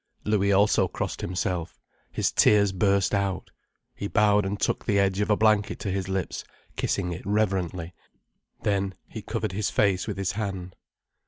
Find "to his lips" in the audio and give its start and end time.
5.81-6.43